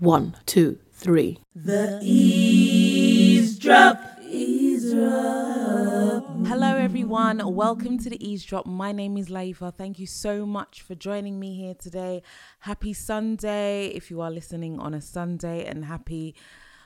[0.00, 1.40] One, two, three.
[1.56, 6.24] The eavesdrop, eavesdrop.
[6.46, 7.42] Hello, everyone.
[7.52, 8.64] Welcome to the Eavesdrop.
[8.64, 9.74] My name is Layefa.
[9.74, 12.22] Thank you so much for joining me here today.
[12.60, 16.36] Happy Sunday if you are listening on a Sunday, and happy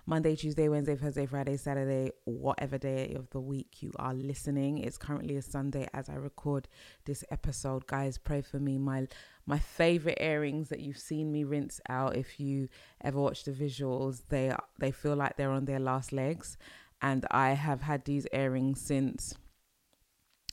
[0.04, 4.78] Monday, Tuesday, Wednesday, Thursday, Friday, Saturday, whatever day of the week you are listening.
[4.78, 6.66] It's currently a Sunday as I record
[7.04, 7.86] this episode.
[7.86, 8.78] Guys, pray for me.
[8.78, 9.06] My
[9.46, 12.16] my favorite earrings that you've seen me rinse out.
[12.16, 12.68] If you
[13.00, 16.58] ever watch the visuals, they they feel like they're on their last legs,
[17.00, 19.36] and I have had these earrings since.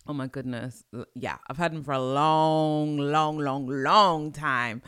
[0.07, 0.83] Oh my goodness.
[1.15, 4.83] Yeah, I've had them for a long, long, long, long time.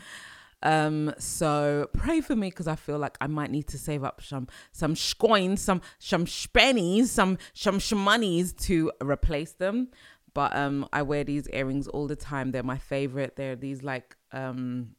[0.62, 4.22] Um, so pray for me because I feel like I might need to save up
[4.22, 9.88] some some coins, some some spennies, some some shmonies to replace them.
[10.34, 12.52] But um, I wear these earrings all the time.
[12.52, 13.36] They're my favorite.
[13.36, 14.94] They're these like um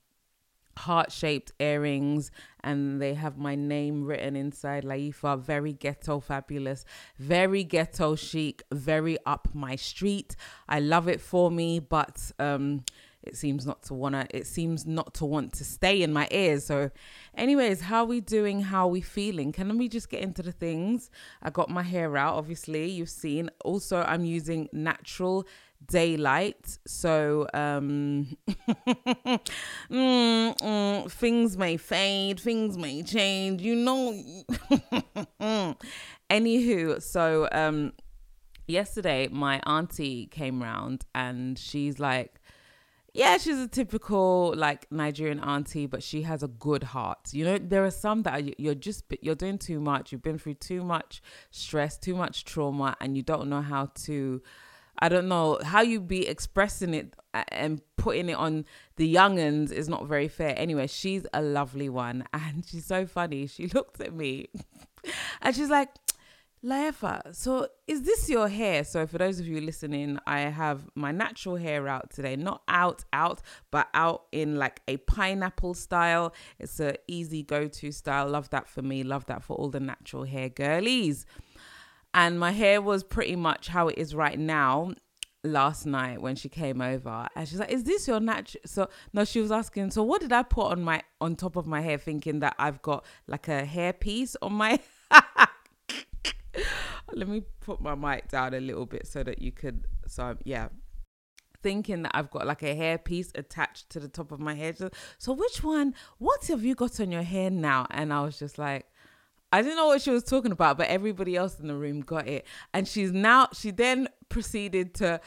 [0.75, 2.31] heart shaped earrings
[2.63, 5.39] and they have my name written inside Layefa.
[5.39, 6.85] Very ghetto fabulous,
[7.17, 10.35] very ghetto chic, very up my street.
[10.67, 12.83] I love it for me, but um
[13.23, 16.65] it seems not to wanna it seems not to want to stay in my ears
[16.65, 16.89] so
[17.35, 18.61] anyways how are we doing?
[18.61, 19.51] How are we feeling?
[19.51, 21.09] Can we just get into the things?
[21.41, 23.49] I got my hair out obviously you've seen.
[23.63, 25.47] Also i'm using natural
[25.87, 26.77] daylight.
[26.87, 29.39] So um mm,
[29.89, 34.13] mm, things may fade things may change you know.
[36.29, 37.93] Anywho so um
[38.67, 42.39] yesterday my auntie came round and she's like
[43.13, 47.31] yeah, she's a typical like Nigerian auntie, but she has a good heart.
[47.31, 50.11] You know, there are some that are, you're just you're doing too much.
[50.11, 54.41] You've been through too much stress, too much trauma, and you don't know how to.
[54.97, 59.71] I don't know how you be expressing it uh, and putting it on the younguns
[59.71, 60.53] is not very fair.
[60.57, 63.45] Anyway, she's a lovely one, and she's so funny.
[63.45, 64.47] She looked at me,
[65.41, 65.89] and she's like,
[66.63, 68.85] Layefa, so is this your hair?
[68.85, 72.37] So for those of you listening, I have my natural hair out today.
[72.37, 76.33] Not out, out, but out in like a pineapple style.
[76.59, 78.29] It's a easy go-to style.
[78.29, 79.03] Love that for me.
[79.03, 81.25] Love that for all the natural hair girlies.
[82.13, 84.93] And my hair was pretty much how it is right now
[85.43, 89.25] last night when she came over and she's like is this your natural so no
[89.25, 91.97] she was asking so what did i put on my on top of my hair
[91.97, 94.79] thinking that i've got like a hair piece on my
[97.13, 100.67] let me put my mic down a little bit so that you could so yeah
[101.63, 104.77] thinking that I've got like a hair piece attached to the top of my head.
[105.17, 107.87] So, which one, what have you got on your hair now?
[107.89, 108.85] And I was just like,
[109.51, 112.27] I didn't know what she was talking about, but everybody else in the room got
[112.27, 112.45] it.
[112.73, 115.21] And she's now, she then proceeded to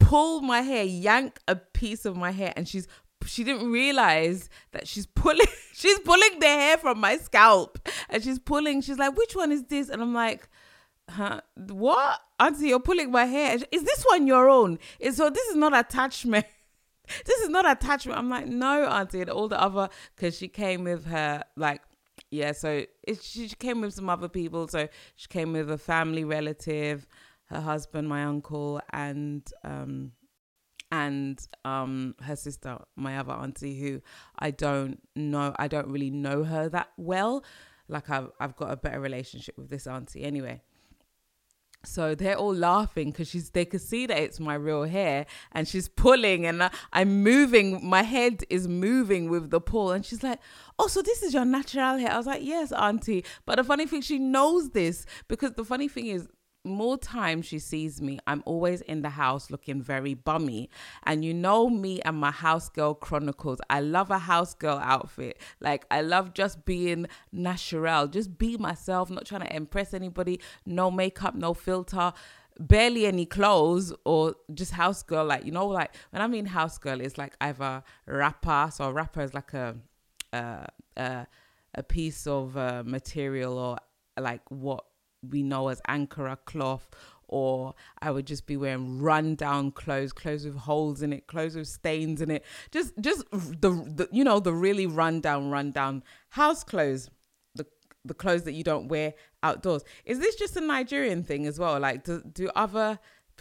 [0.00, 2.88] pull my hair, yank a piece of my hair, and she's
[3.26, 7.78] she didn't realize that she's pulling she's pulling the hair from my scalp.
[8.08, 9.88] And she's pulling she's like which one is this?
[9.88, 10.48] And i'm like
[11.08, 11.40] huh?
[11.56, 12.20] What?
[12.40, 13.58] Auntie you're pulling my hair.
[13.70, 14.78] Is this one your own?
[14.98, 16.46] Is so this is not attachment.
[17.26, 18.18] This is not attachment.
[18.18, 19.20] I'm like no auntie.
[19.20, 21.82] And all the other because she came with her like
[22.30, 24.68] yeah so it, she came with some other people.
[24.68, 27.06] So she came with a family relative
[27.46, 30.12] her husband my uncle and um
[30.92, 34.00] and um her sister my other auntie who
[34.38, 37.44] i don't know i don't really know her that well.
[37.88, 40.62] Like i've, I've got a better relationship with this auntie anyway.
[41.84, 45.68] So they're all laughing because she's they can see that it's my real hair and
[45.68, 50.38] she's pulling and i'm moving my head is moving with the pull and she's like
[50.78, 52.10] oh so this is your natural hair?
[52.10, 53.24] I was like yes auntie.
[53.46, 56.26] But the funny thing she knows this because the funny thing is
[56.64, 60.70] more time she sees me, I'm always in the house looking very bummy.
[61.04, 63.58] And you know me and my house girl chronicles.
[63.68, 65.38] I love a house girl outfit.
[65.60, 70.90] Like I love just being natural, just be myself, not trying to impress anybody, no
[70.90, 72.12] makeup, no filter
[72.60, 76.78] barely any clothes or just house girl like you know like when i mean house
[76.78, 79.74] girl it's like either wrapper so a wrapper is like a
[80.32, 80.64] uh,
[80.96, 81.24] uh,
[81.74, 83.78] a piece of uh, material or
[84.18, 84.84] like what
[85.30, 86.88] we know as Ankara cloth,
[87.28, 91.68] or I would just be wearing run-down clothes, clothes with holes in it, clothes with
[91.68, 97.10] stains in it, just just the, the you know the really run-down, run-down house clothes,
[97.54, 97.66] the
[98.04, 99.82] the clothes that you don't wear outdoors.
[100.04, 101.78] Is this just a Nigerian thing as well?
[101.80, 102.98] Like, do do other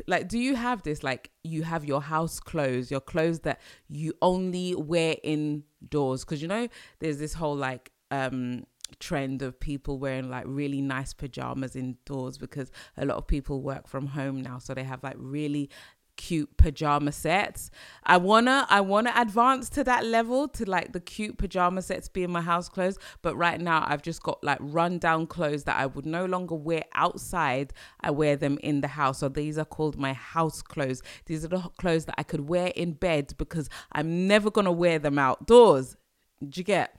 [0.07, 4.13] like do you have this like you have your house clothes your clothes that you
[4.21, 6.68] only wear indoors because you know
[7.00, 8.63] there's this whole like um
[8.99, 13.87] trend of people wearing like really nice pajamas indoors because a lot of people work
[13.87, 15.69] from home now so they have like really
[16.15, 17.71] cute pajama sets.
[18.03, 22.31] I wanna I wanna advance to that level to like the cute pajama sets being
[22.31, 26.05] my house clothes, but right now I've just got like rundown clothes that I would
[26.05, 27.73] no longer wear outside.
[28.01, 29.19] I wear them in the house.
[29.19, 31.01] So these are called my house clothes.
[31.25, 34.99] These are the clothes that I could wear in bed because I'm never gonna wear
[34.99, 35.95] them outdoors.
[36.41, 36.95] Do you get?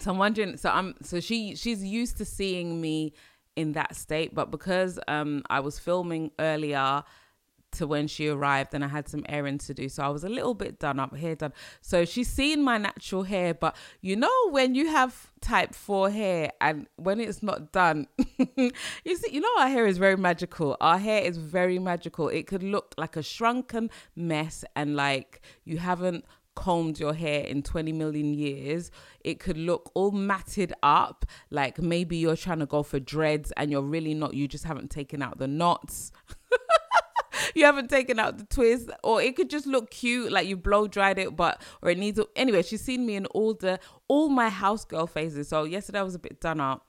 [0.00, 0.56] So I'm wondering.
[0.56, 0.94] So I'm.
[1.02, 3.12] So she she's used to seeing me
[3.56, 7.02] in that state, but because um I was filming earlier
[7.70, 9.88] to when she arrived and I had some errands to do.
[9.88, 11.52] So I was a little bit done up, hair done.
[11.80, 16.50] So she's seen my natural hair, but you know when you have type 4 hair
[16.60, 18.06] and when it's not done,
[18.56, 18.72] you
[19.16, 20.76] see you know our hair is very magical.
[20.80, 22.28] Our hair is very magical.
[22.28, 26.24] It could look like a shrunken mess and like you haven't
[26.58, 28.90] combed your hair in 20 million years,
[29.20, 31.24] it could look all matted up.
[31.50, 34.90] Like maybe you're trying to go for dreads and you're really not, you just haven't
[34.90, 36.10] taken out the knots.
[37.54, 40.88] you haven't taken out the twist, or it could just look cute, like you blow
[40.88, 42.18] dried it, but or it needs.
[42.34, 43.78] Anyway, she's seen me in all the
[44.08, 45.48] all my house girl phases.
[45.48, 46.87] So yesterday I was a bit done up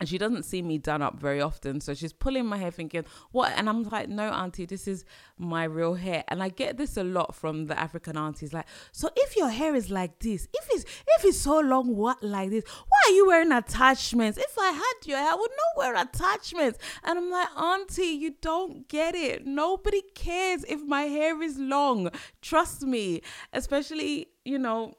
[0.00, 1.80] and she doesn't see me done up very often.
[1.80, 3.52] So she's pulling my hair thinking what?
[3.56, 5.04] And i'm like no auntie this is
[5.36, 6.24] my real hair.
[6.28, 9.74] And i get this a lot from the african aunties like so if your hair
[9.74, 12.64] is like this if it's if it's so long what like this?
[12.66, 14.38] Why are you wearing attachments?
[14.38, 16.78] If i had your hair i would not wear attachments.
[17.04, 19.46] And i'm like auntie you don't get it.
[19.46, 22.10] Nobody cares if my hair is long.
[22.40, 23.22] Trust me.
[23.52, 24.94] Especially you know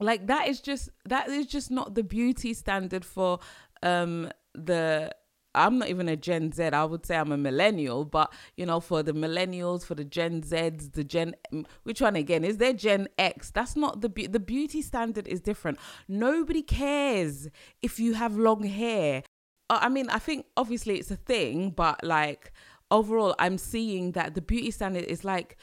[0.00, 3.38] like that is just that is just not the beauty standard for
[3.82, 5.14] um the
[5.54, 6.62] I'm not even a Gen Z.
[6.62, 10.42] I would say I'm a millennial, but you know, for the millennials, for the Gen
[10.42, 11.34] Zs, the Gen,
[11.82, 12.44] which one again?
[12.44, 13.50] Is there Gen X?
[13.50, 15.78] That's not the be- the beauty standard is different.
[16.06, 17.48] Nobody cares
[17.82, 19.24] if you have long hair.
[19.68, 22.52] I mean, I think obviously it's a thing, but like
[22.90, 25.56] overall, I'm seeing that the beauty standard is like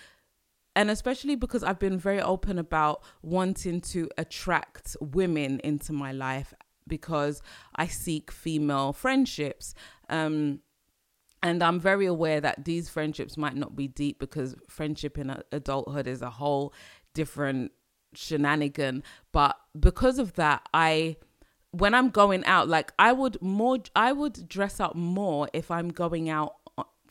[0.77, 6.53] and especially because I've been very open about wanting to attract women into my life
[6.87, 7.41] because
[7.75, 9.73] I seek female friendships.
[10.09, 10.59] Um,
[11.43, 16.07] and I'm very aware that these friendships might not be deep because friendship in adulthood
[16.07, 16.73] is a whole
[17.13, 17.71] different
[18.13, 19.03] shenanigan.
[19.31, 21.17] But because of that, I
[21.71, 25.89] when I'm going out, like I would more, I would dress up more if I'm
[25.89, 26.55] going out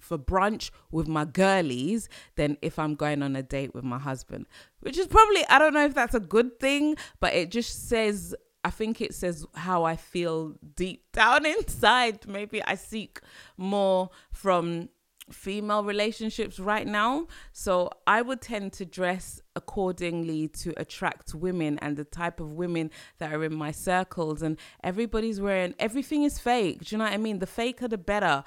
[0.06, 4.46] for brunch with my girlies than if I'm going on a date with my husband.
[4.80, 8.34] Which is probably, I don't know if that's a good thing, but it just says
[8.66, 12.26] I think it says how I feel deep down inside.
[12.26, 13.20] Maybe I seek
[13.56, 14.88] more from
[15.30, 17.28] female relationships right now.
[17.52, 22.90] So I would tend to dress accordingly to attract women and the type of women
[23.18, 24.42] that are in my circles.
[24.42, 26.86] And everybody's wearing everything is fake.
[26.86, 27.38] Do you know what I mean?
[27.38, 28.42] The faker the better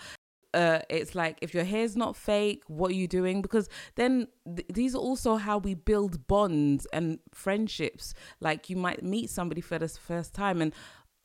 [0.53, 3.41] uh, it's like if your hair's not fake, what are you doing?
[3.41, 8.13] Because then th- these are also how we build bonds and friendships.
[8.39, 10.73] Like you might meet somebody for the first time, and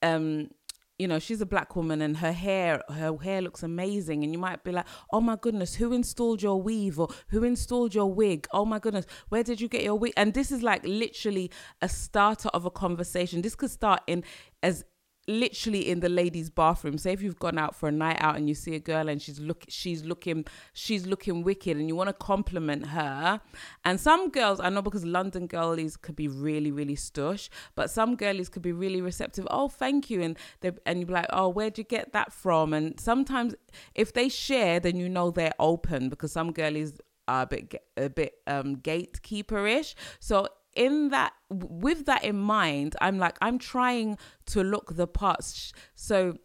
[0.03, 0.51] um,
[0.99, 4.39] you know she's a black woman and her hair her hair looks amazing and you
[4.39, 8.47] might be like oh my goodness who installed your weave or who installed your wig
[8.53, 11.51] oh my goodness where did you get your wig and this is like literally
[11.83, 14.23] a starter of a conversation this could start in
[14.63, 14.85] as
[15.27, 16.99] literally in the ladies bathroom.
[16.99, 19.21] Say if you've gone out for a night out and you see a girl and
[19.21, 23.41] she's look she's looking she's looking wicked and you want to compliment her.
[23.85, 28.17] And some girls i know because london girlies could be really really stush but some
[28.17, 29.47] girlies could be really receptive.
[29.51, 30.23] Oh thank you.
[30.23, 32.73] And they and you're like oh where'd you get that from?
[32.73, 33.55] And sometimes
[33.95, 36.95] if they share then you know they're open because some girlies
[37.27, 39.95] are a bit a bit um gatekeeperish.
[40.21, 45.73] So in that with that in mind i'm like i'm trying to look the parts
[45.95, 46.37] so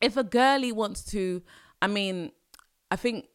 [0.00, 1.42] if a girly wants to
[1.82, 2.30] i mean
[2.90, 3.26] i think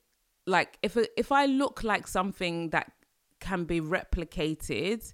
[0.48, 2.92] like if if i look like something that
[3.40, 5.14] can be replicated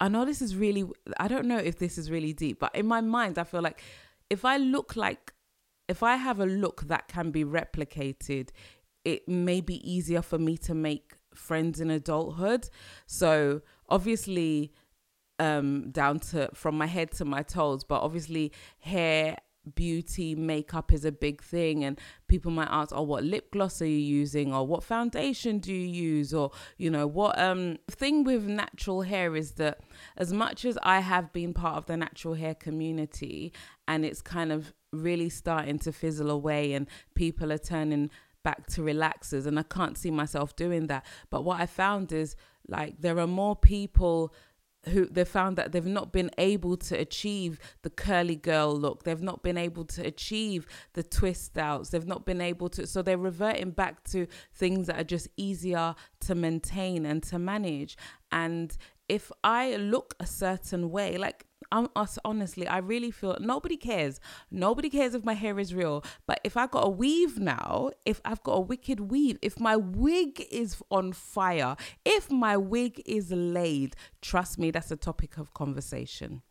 [0.00, 0.84] i know this is really
[1.18, 3.82] i don't know if this is really deep but in my mind i feel like
[4.28, 5.32] if i look like
[5.88, 8.50] if i have a look that can be replicated
[9.04, 12.68] it may be easier for me to make friends in adulthood.
[13.06, 14.72] So obviously
[15.38, 19.36] um down to from my head to my toes but obviously hair
[19.74, 23.86] beauty makeup is a big thing and people might ask oh what lip gloss are
[23.86, 24.54] you using?
[24.54, 26.32] Or what foundation do you use?
[26.32, 29.80] Or you know what um thing with natural hair is that
[30.16, 33.52] as much as I have been part of the natural hair community
[33.86, 38.10] and it's kind of really starting to fizzle away and people are turning
[38.42, 41.04] back to relaxers and I can't see myself doing that.
[41.30, 42.36] But what I found is
[42.68, 44.34] like there are more people
[44.86, 49.02] who they found that they've not been able to achieve the curly girl look.
[49.02, 51.90] They've not been able to achieve the twist outs.
[51.90, 55.94] They've not been able to so they're reverting back to things that are just easier
[56.20, 57.96] to maintain and to manage.
[58.32, 58.76] And
[59.10, 61.88] if i look a certain way like I'm
[62.24, 64.20] honestly, I really feel nobody cares.
[64.50, 66.04] Nobody cares if my hair is real.
[66.26, 69.76] But if I got a weave now, if I've got a wicked weave, if my
[69.76, 75.54] wig is on fire, if my wig is laid, trust me, that's a topic of
[75.54, 76.42] conversation.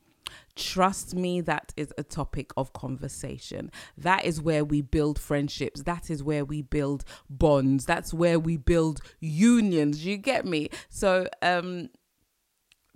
[0.56, 3.72] Trust me, that is a topic of conversation.
[3.98, 5.84] That is where we build friendships.
[5.84, 7.86] That is where we build bonds.
[7.86, 10.06] That's where we build unions.
[10.06, 10.70] You get me?
[10.90, 11.90] So, um,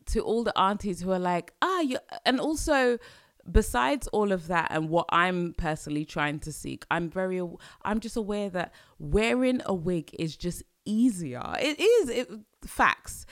[0.07, 2.97] to all the aunties who are like, ah, you, and also
[3.51, 7.41] besides all of that and what I'm personally trying to seek, I'm very,
[7.83, 11.43] I'm just aware that wearing a wig is just easier.
[11.59, 12.31] It is it,
[12.65, 13.25] facts.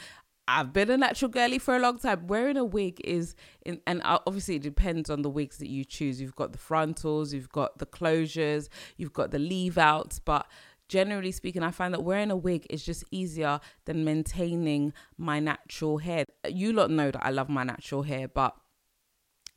[0.47, 2.27] I've been a natural girly for a long time.
[2.27, 3.35] Wearing a wig is,
[3.65, 6.19] in, and obviously it depends on the wigs that you choose.
[6.19, 10.47] You've got the frontals, you've got the closures, you've got the leave outs, but
[10.91, 15.99] generally speaking, I find that wearing a wig is just easier than maintaining my natural
[15.99, 16.25] hair.
[16.47, 18.53] You lot know that I love my natural hair, but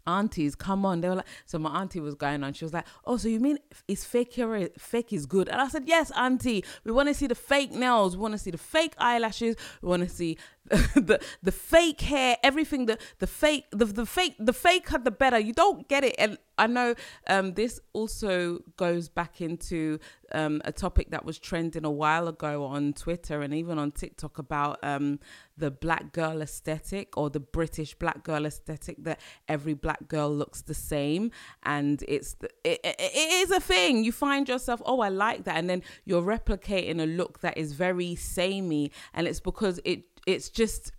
[0.06, 2.86] aunties come on they were like so my auntie was going on she was like
[3.04, 3.58] oh so you mean
[3.88, 7.26] is fake hair fake is good and i said yes auntie we want to see
[7.26, 10.36] the fake nails we want to see the fake eyelashes we want to see
[10.94, 15.38] the the fake hair, everything the the fake the the fake the faker the better.
[15.38, 16.94] You don't get it, and I know
[17.26, 19.98] um, this also goes back into
[20.32, 24.38] um, a topic that was trending a while ago on Twitter and even on TikTok
[24.38, 25.20] about um,
[25.56, 30.62] the black girl aesthetic or the British black girl aesthetic that every black girl looks
[30.62, 31.30] the same,
[31.62, 34.04] and it's the, it, it, it is a thing.
[34.04, 37.72] You find yourself, oh, I like that, and then you're replicating a look that is
[37.72, 40.92] very samey, and it's because it it's just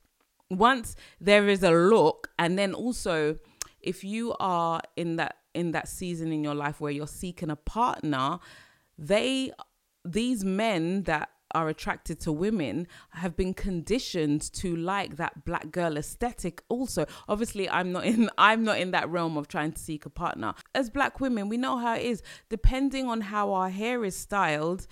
[0.50, 3.38] once there is a look and then also
[3.81, 7.55] if you are in that in that season in your life where you're seeking a
[7.55, 8.39] partner
[8.97, 9.51] they
[10.03, 15.97] these men that are attracted to women have been conditioned to like that black girl
[15.97, 20.05] aesthetic also obviously i'm not in i'm not in that realm of trying to seek
[20.05, 24.03] a partner as black women we know how it is depending on how our hair
[24.03, 24.87] is styled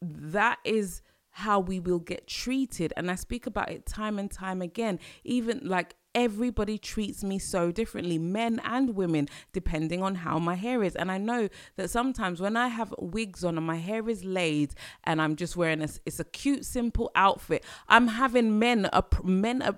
[0.00, 1.02] that is
[1.36, 2.94] how we will get treated.
[2.96, 4.98] And I speak about it time and time again.
[5.22, 10.82] Even like everybody treats me so differently, men and women, depending on how my hair
[10.82, 10.96] is.
[10.96, 14.74] And I know that sometimes when I have wigs on and my hair is laid
[15.04, 19.76] and I'm just wearing a, it's a cute, simple outfit, I'm having men, a, men,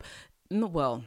[0.49, 1.03] well,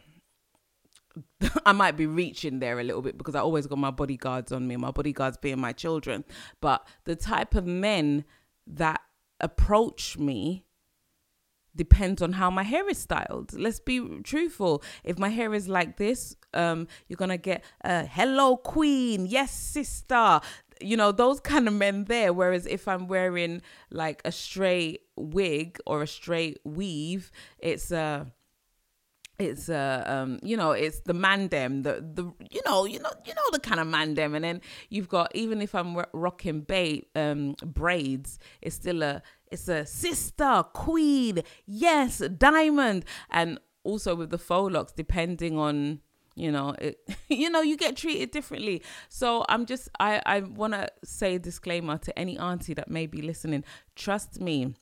[1.65, 4.67] I might be reaching there a little bit because I always got my bodyguards on
[4.67, 6.25] me, my bodyguards being my children.
[6.59, 8.25] But the type of men
[8.67, 8.99] that
[9.39, 10.65] approach me
[11.75, 13.53] depends on how my hair is styled.
[13.53, 14.83] Let's be truthful.
[15.03, 20.41] If my hair is like this, um, you're gonna get a hello queen, yes sister.
[20.81, 22.33] You know those kind of men there.
[22.33, 28.25] Whereas if I'm wearing like a straight wig or a straight weave, it's a uh,
[29.41, 33.33] it's uh um you know it's the mandem the the you know you know you
[33.33, 37.55] know the kind of mandem and then you've got even if i'm rocking ba- um
[37.65, 39.21] braids it's still a
[39.51, 43.05] it's a sister queen yes diamond.
[43.29, 45.99] And also with the faux locks depending on
[46.35, 48.81] you know it you know you get treated differently.
[49.09, 53.07] So i'm just i i want to say a disclaimer to any auntie that may
[53.07, 53.63] be listening.
[53.95, 54.75] Trust me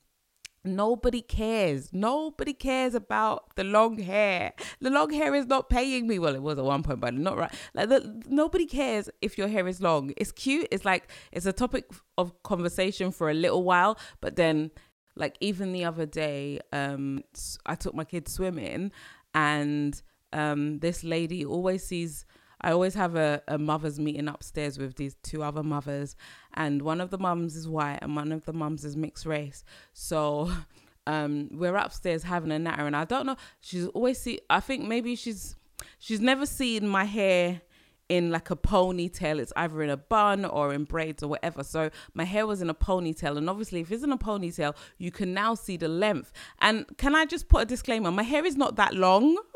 [0.64, 1.90] Nobody cares.
[1.94, 4.54] Nobody cares about the long hair.
[4.82, 6.20] The long hair is not paying me.
[6.20, 7.54] Well, it was at one point, but not right.
[7.74, 10.12] Like the, nobody cares if your hair is long.
[10.18, 10.68] It's cute.
[10.72, 14.72] It's like it's a topic of conversation for a little while, but then
[15.16, 17.24] like even the other day, um,
[17.66, 18.92] I took my kids swimming,
[19.34, 20.02] and
[20.34, 22.26] um, this lady always sees
[22.62, 26.16] I always have a, a mother's meeting upstairs with these two other mothers,
[26.54, 29.64] and one of the mums is white and one of the mums is mixed race.
[29.94, 30.52] So
[31.08, 33.38] um, we're upstairs having a natter, and I don't know.
[33.62, 34.40] She's always see.
[34.50, 35.56] I think maybe she's
[35.98, 37.62] she's never seen my hair
[38.10, 39.40] in like a ponytail.
[39.40, 41.64] It's either in a bun or in braids or whatever.
[41.64, 43.38] So my hair was in a ponytail.
[43.38, 46.34] And obviously, if it's in a ponytail, you can now see the length.
[46.60, 48.12] And can I just put a disclaimer?
[48.12, 49.38] My hair is not that long.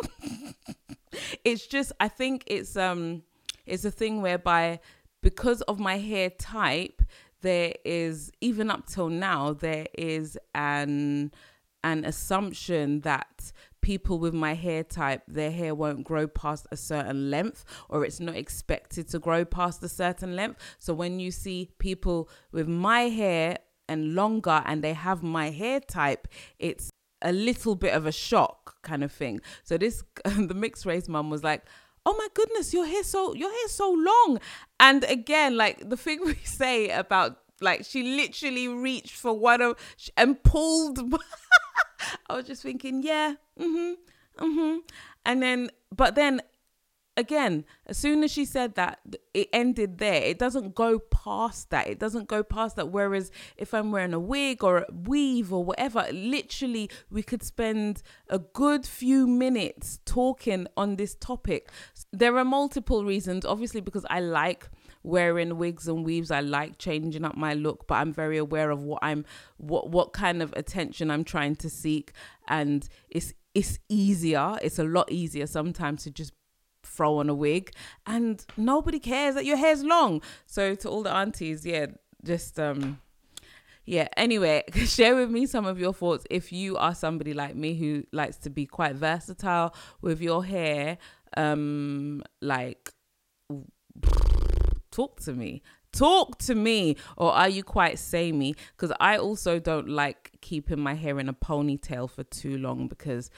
[1.43, 3.23] it's just I think it's um
[3.65, 4.79] it's a thing whereby
[5.21, 7.01] because of my hair type,
[7.41, 11.31] there is even up till now, there is an
[11.83, 13.51] an assumption that
[13.81, 18.21] people with my hair type, their hair won't grow past a certain length or it's
[18.21, 20.57] not expected to grow past a certain length.
[20.79, 23.57] So when you see people with my hair
[23.89, 26.92] and longer and they have my hair type, it's
[27.23, 29.41] a little bit of a shock kind of thing.
[29.63, 31.63] So this the mixed race mum was like,
[32.05, 34.39] "Oh my goodness, your hair so your hair so long."
[34.79, 39.77] And again, like the thing we say about like she literally reached for one of
[40.17, 40.99] and pulled.
[42.29, 43.95] I was just thinking, yeah, mhm,
[44.37, 44.79] mhm.
[45.25, 46.41] And then, but then
[47.15, 48.99] again, as soon as she said that,
[49.33, 50.21] it ended there.
[50.21, 51.87] It doesn't go past that.
[51.87, 52.89] It doesn't go past that.
[52.89, 58.01] Whereas if I'm wearing a wig or a weave or whatever, literally, we could spend
[58.29, 61.69] a good few minutes talking on this topic.
[62.11, 64.69] There are multiple reasons, obviously, because I like
[65.03, 68.83] wearing wigs and weaves i like changing up my look but i'm very aware of
[68.83, 69.25] what i'm
[69.57, 72.13] what what kind of attention i'm trying to seek
[72.47, 76.31] and it's it's easier it's a lot easier sometimes to just
[76.93, 77.71] throw on a wig
[78.05, 80.21] and nobody cares that your hair's long.
[80.45, 81.87] So to all the aunties, yeah,
[82.23, 82.99] just um
[83.85, 87.75] yeah, anyway, share with me some of your thoughts if you are somebody like me
[87.75, 90.97] who likes to be quite versatile with your hair.
[91.35, 92.91] Um like
[94.91, 95.61] talk to me.
[95.91, 98.55] Talk to me, or are you quite samey?
[98.75, 103.29] Because I also don't like keeping my hair in a ponytail for too long because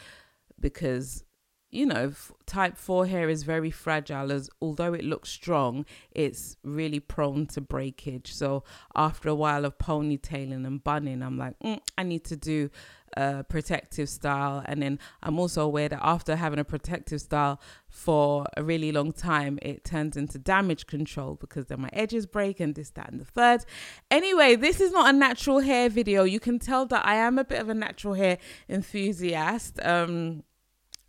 [0.60, 1.26] because
[1.76, 2.14] you know,
[2.46, 7.62] type 4 hair is very fragile as although it looks strong, it's really prone to
[7.62, 8.34] breakage.
[8.34, 8.64] So
[8.96, 12.70] after a while of ponytailing and bunning, I'm like, mm, I need to do
[13.18, 14.64] a protective style.
[14.66, 19.12] And then I'm also aware that after having a protective style for a really long
[19.12, 23.20] time, it turns into damage control because then my edges break and this, that, and
[23.20, 23.66] the third.
[24.10, 26.24] Anyway, this is not a natural hair video.
[26.24, 28.38] You can tell that I am a bit of a natural hair
[28.70, 29.80] enthusiast.
[29.84, 30.44] Um,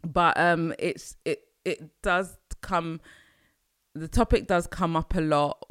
[0.07, 3.01] but um it's it it does come
[3.95, 5.63] the topic does come up a lot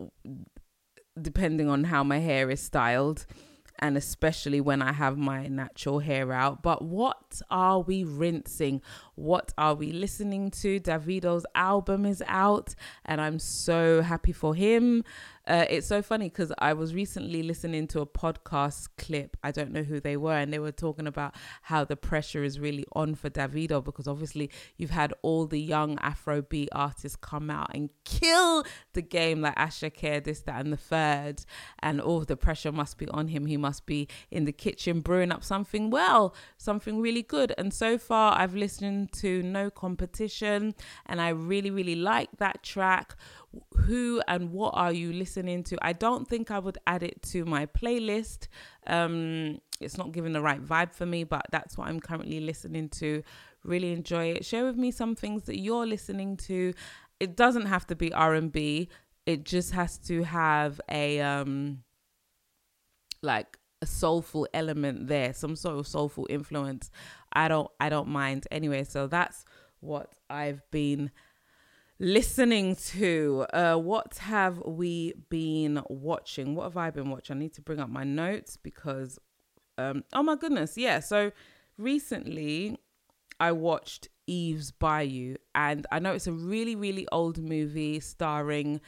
[1.22, 3.26] depending on how my hair is styled
[3.80, 6.64] and especially when I have my natural hair out.
[6.64, 8.82] But what are we rinsing?
[9.16, 10.80] What are we listening to?
[10.80, 12.74] Davido's album is out,
[13.06, 15.04] and I'm so happy for him.
[15.48, 19.38] Uh, it's so funny because I was recently listening to a podcast clip.
[19.44, 22.60] I don't know who they were, and they were talking about how the pressure is
[22.60, 27.70] really on for Davido because obviously you've had all the young Afrobeat artists come out
[27.76, 31.46] and kill the game like Asake, this, that, and the third,
[31.80, 33.46] and all the pressure must be on him.
[33.46, 37.54] He must be in the kitchen brewing up something well, something really good.
[37.56, 40.74] And so far, I've listened to No Competition,
[41.06, 43.16] and I really, really like that track
[43.78, 45.78] who and what are you listening to?
[45.82, 48.48] I don't think I would add it to my playlist.
[48.88, 52.90] Um, it's not giving the right vibe for me, but that's what I'm currently listening
[52.90, 53.24] to.
[53.64, 54.46] Really enjoy it.
[54.46, 56.74] Share with me some things that you're listening to.
[57.20, 58.90] It doesn't have to be R&B.
[59.26, 61.84] It just has to have a um
[63.22, 66.92] like a soulful element there, some sort of soulful influence.
[67.34, 68.48] I don't I don't mind.
[68.52, 69.46] Anyway, so that's
[69.80, 71.12] what I've been
[72.00, 73.46] listening to.
[73.54, 76.56] Uh, what have we been watching?
[76.56, 77.38] What have I been watching?
[77.38, 79.20] I need to bring up my notes because,
[79.78, 81.00] um, oh my goodness, yeah.
[81.00, 81.32] So
[81.78, 82.80] recently,
[83.40, 88.82] I watched Eve's Bayou, and I know it's a really, really old movie starring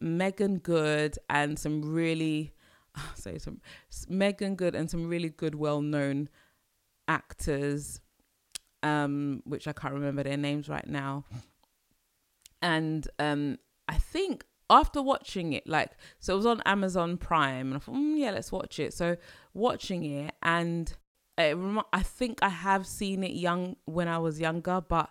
[0.00, 2.52] Meagan Good and some really,
[3.14, 3.60] say some
[4.08, 6.28] Meagan Good and some really good, well-known
[7.08, 8.00] actors,
[8.82, 11.24] um, which I can't remember their names right now
[12.64, 17.76] and um, I think after watching it, like, so it was on Amazon Prime, and
[17.76, 18.94] I thought, mm, yeah, let's watch it.
[18.94, 19.18] So
[19.52, 20.92] watching it, and
[21.36, 25.10] it rem- I think I have seen it young when I was younger, but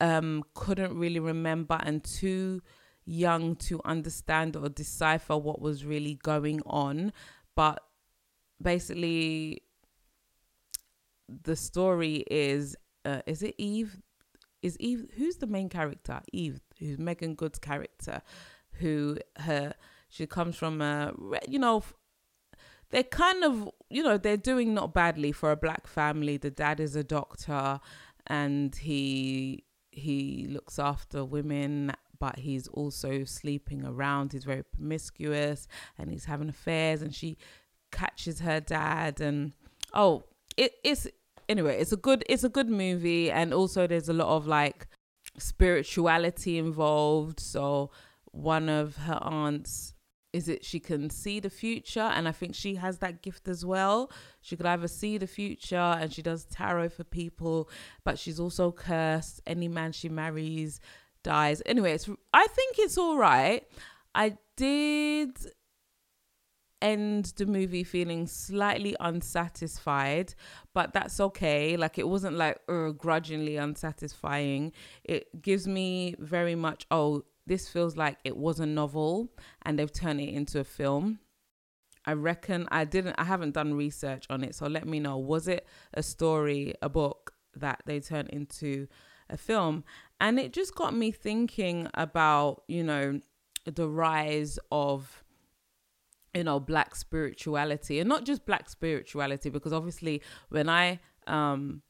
[0.00, 2.60] um, couldn't really remember and too
[3.06, 7.14] young to understand or decipher what was really going on.
[7.54, 7.82] But
[8.60, 9.62] basically,
[11.28, 14.02] the story is uh, is it Eve?
[14.60, 16.20] Is Eve who's the main character?
[16.32, 18.22] Eve, who's Meagan Good's character,
[18.72, 19.74] who her
[20.08, 21.12] she comes from a
[21.48, 21.82] you know
[22.90, 26.36] they're kind of you know they're doing not badly for a black family.
[26.36, 27.80] The dad is a doctor,
[28.26, 34.32] and he he looks after women but he's also sleeping around.
[34.32, 37.02] He's very promiscuous and he's having affairs.
[37.02, 37.36] And she
[37.92, 39.20] catches her dad.
[39.20, 39.52] And
[39.92, 40.24] oh,
[40.56, 41.06] it, it's
[41.48, 41.78] anyway.
[41.78, 43.30] It's a good it's a good movie.
[43.30, 44.86] And also there's a lot of like
[45.38, 47.40] spirituality involved.
[47.40, 47.90] So
[48.24, 49.94] one of her aunts
[50.32, 53.64] is it she can see the future and I think she has that gift as
[53.64, 54.10] well.
[54.42, 57.70] She could either see the future and she does tarot for people,
[58.04, 59.40] but she's also cursed.
[59.46, 60.80] Any man she marries
[61.22, 61.62] dies.
[61.64, 63.64] Anyway, it's I think it's all right.
[64.14, 65.36] I did
[66.82, 70.34] end the movie feeling slightly unsatisfied,
[70.74, 71.76] but that's okay.
[71.76, 74.72] Like it wasn't like uh, grudgingly unsatisfying.
[75.04, 79.92] It gives me very much, oh, this feels like it was a novel and they've
[79.92, 81.20] turned it into a film.
[82.04, 85.18] I reckon I didn't I haven't done research on it, so let me know.
[85.18, 88.86] Was it a story, a book that they turned into
[89.28, 89.82] a film?
[90.20, 93.20] And it just got me thinking about, you know,
[93.64, 95.24] the rise of
[96.36, 101.82] you know black spirituality and not just black spirituality because obviously when i um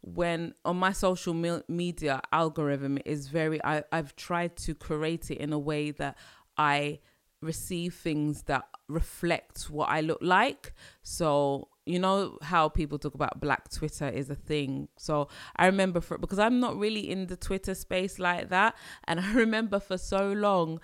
[0.00, 1.34] when on my social
[1.66, 6.16] media algorithm is very I, i've tried to create it in a way that
[6.56, 7.00] i
[7.40, 10.72] receive things that reflect what i look like.
[11.02, 14.88] So you know how people talk about black twitter is a thing?
[14.96, 19.20] So i remember for because i'm not really in the twitter space like that and
[19.26, 20.80] i remember for so long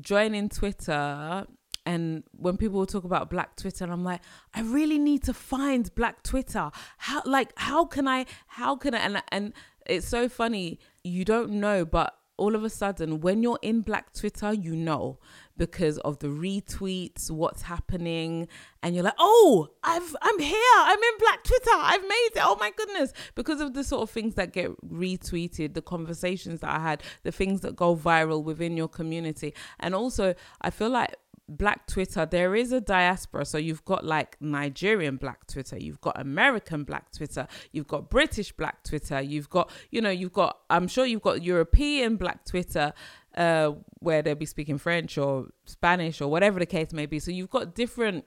[0.00, 1.46] joining twitter
[1.86, 4.20] and when people talk about black twitter and i'm like
[4.54, 6.70] i really need to find black twitter.
[6.98, 9.52] How like how can i how can i and and
[9.86, 14.12] it's so funny you don't know but all of a sudden when you're in black
[14.12, 15.18] twitter you know
[15.56, 18.46] because of the retweets what's happening
[18.82, 22.56] and you're like oh i've i'm here i'm in black twitter i've made it oh
[22.60, 26.78] my goodness because of the sort of things that get retweeted the conversations that i
[26.78, 29.54] had the things that go viral within your community.
[29.80, 31.16] And also i feel like
[31.48, 33.44] black Twitter, there is a diaspora.
[33.44, 38.52] So you've got like Nigerian black Twitter, you've got American black Twitter, you've got British
[38.52, 42.92] black Twitter, you've got, you know, you've got, I'm sure you've got European black Twitter,
[43.36, 47.18] uh, where they'll be speaking French or Spanish or whatever the case may be.
[47.18, 48.24] So you've got different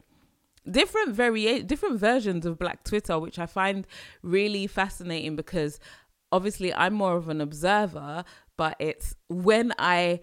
[0.69, 3.87] different variation different versions of black twitter which i find
[4.21, 5.79] really fascinating because
[6.33, 8.23] obviously i'm more of an observer
[8.57, 10.19] but it's when i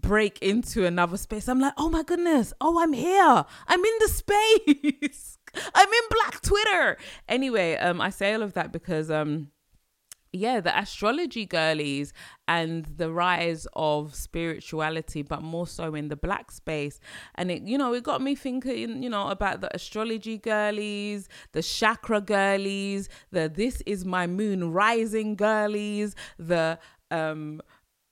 [0.00, 1.48] break into another space.
[1.48, 3.44] I'm like, oh my goodness, oh, I'm here.
[3.66, 5.38] I'm in the space.
[5.74, 6.98] I'm in Black Twitter.
[7.28, 9.48] Anyway, um, I say all of that because um
[10.32, 12.12] yeah, the astrology girlies
[12.46, 17.00] and the rise of spirituality, but more so in the black space.
[17.36, 21.62] And it, you know, it got me thinking, you know, about the astrology girlies, the
[21.62, 26.78] chakra girlies, the this is my moon rising girlies, the
[27.10, 27.62] um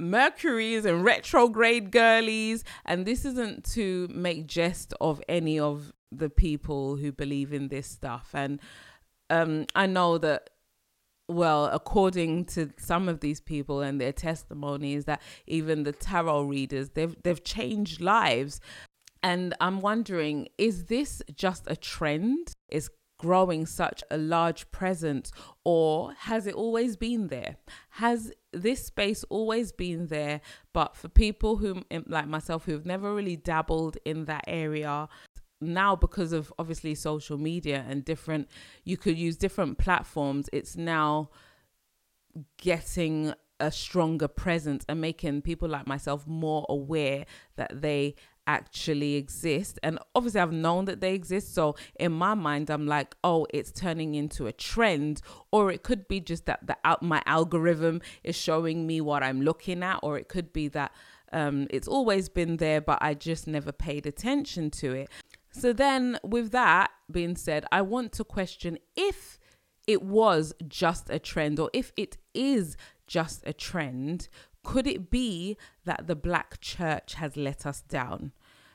[0.01, 2.65] Mercury's and retrograde girlies.
[2.85, 7.87] And this isn't to make jest of any of the people who believe in this
[7.87, 8.31] stuff.
[8.35, 8.61] And
[9.31, 10.51] um, I know that,
[11.29, 16.91] well, according to some of these people and their testimonies, that even the tarot readers,
[16.91, 18.61] they've they've changed lives.
[19.23, 22.53] And I'm wondering, is this just a trend?
[22.69, 22.91] Is
[23.25, 25.33] growing such a large presence
[25.65, 27.57] or has it always been there?
[27.89, 30.43] Has this space always been there?
[30.75, 35.09] But for people who eh, like myself who've never really dabbled in that area
[35.63, 38.47] now because of obviously social media and different
[38.85, 41.31] you could use different platforms it's now
[42.59, 47.25] getting a stronger presence and making people like myself more aware
[47.57, 48.15] that they
[48.47, 49.79] actually exist.
[49.83, 51.55] And obviously I've known that they exist.
[51.55, 55.21] So in my mind I'm like oh it's turning into a trend
[55.53, 59.83] or it could be just that the my algorithm is showing me what I'm looking
[59.83, 60.93] at or it could be that
[61.33, 65.09] um, it's always been there but I just never paid attention to it.
[65.51, 69.39] So then with that being said I want to question if
[69.87, 72.77] it was just a trend or if it is
[73.07, 74.29] just a trend
[74.65, 78.33] could it be that the black church has let us down?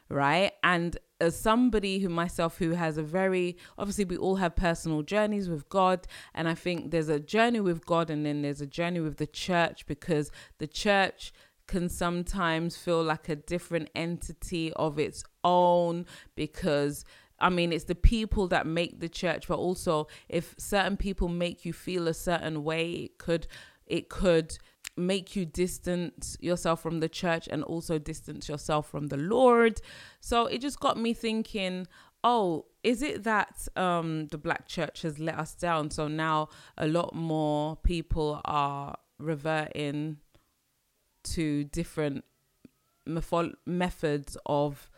[0.07, 0.53] Right.
[0.63, 5.49] And as somebody who myself who has a very obviously we all have personal journeys
[5.49, 9.01] with God and I think there's a journey with God and then there's a journey
[9.01, 11.33] with the church because the church
[11.67, 17.05] can sometimes feel like a different entity of its own because
[17.41, 21.63] I mean, it's the people that make the church, but also if certain people make
[21.63, 23.47] you feel a certain way, it could
[23.85, 24.57] it could
[24.99, 29.81] make you distance yourself from the church and also distance yourself from the Lord.
[30.19, 31.87] So it just got me thinking,
[32.23, 35.91] oh, is it that um, the black church has let us down?
[35.91, 40.17] So now a lot more people are reverting
[41.23, 42.23] to different
[43.65, 44.89] methods of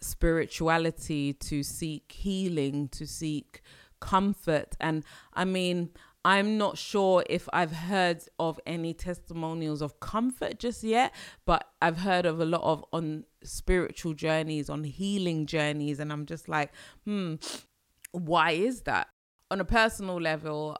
[0.00, 3.62] spirituality to seek healing, to seek
[4.00, 4.76] comfort.
[4.80, 5.90] And I mean,
[6.24, 11.14] I'm not sure if I've heard of any testimonials of comfort just yet,
[11.46, 16.26] but I've heard of a lot of on spiritual journeys, on healing journeys, and I'm
[16.26, 16.72] just like,
[17.04, 17.36] hmm,
[18.12, 19.08] why is that?
[19.50, 20.76] On a personal level,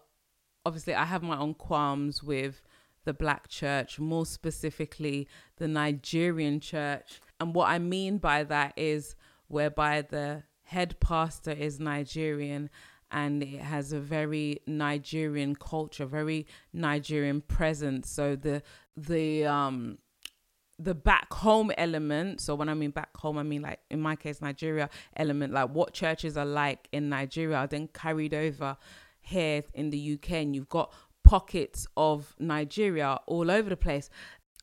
[0.67, 2.63] obviously, I have my own qualms with
[3.05, 7.21] the black church, more specifically, the Nigerian church.
[7.41, 9.15] And what I mean by that is
[9.47, 12.69] whereby the head pastor is Nigerian
[13.11, 18.11] and it has a very Nigerian culture, very Nigerian presence.
[18.11, 18.63] So the
[18.97, 19.99] the um
[20.79, 22.41] the back home element.
[22.41, 25.71] So when I mean back home, I mean like in my case Nigeria element, like
[25.71, 28.77] what churches are like in Nigeria, are then carried over
[29.21, 30.93] here in the UK, and you've got
[31.25, 34.09] pockets of Nigeria all over the place.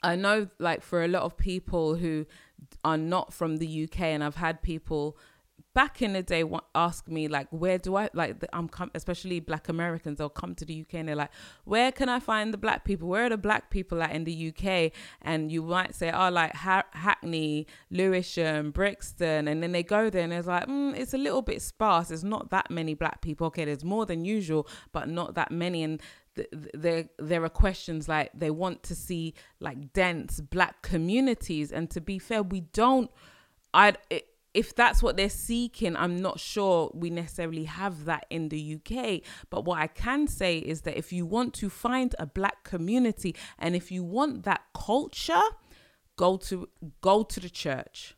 [0.01, 2.25] I know, like for a lot of people who
[2.84, 5.17] are not from the UK, and I've had people
[5.75, 9.69] back in the day ask me like where do i like i'm com- especially black
[9.69, 11.31] americans they'll come to the uk and they're like
[11.65, 13.07] where can i find the black people?
[13.09, 16.53] Where are the black people at in the uk and you might say oh like
[16.55, 21.17] ha- hackney lewisham brixton and then they go there and it's like mm, it's a
[21.17, 22.07] little bit sparse.
[22.07, 23.47] There's not that many black people.
[23.47, 25.83] Okay there's more than usual but not that many.
[25.83, 26.01] And
[26.73, 31.71] there there are questions like they want to see like dense black communities.
[31.71, 33.11] And to be fair we don't
[33.73, 33.93] i
[34.56, 39.22] if that's what they're seeking, I'm not sure we necessarily have that in the UK.
[39.50, 43.36] But what I can say is that if you want to find a black community
[43.60, 45.41] and if you want that culture,
[46.15, 46.70] go to
[47.02, 48.15] go to the church.